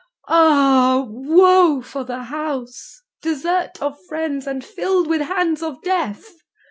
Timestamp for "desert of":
3.21-3.99